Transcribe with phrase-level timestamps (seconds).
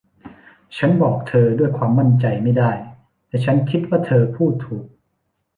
[0.77, 2.71] ฉันบอกเธอด้วยความมั่นใจไม่ได้
[3.27, 4.85] แต่ฉันคิดว่าเธอพูดถูก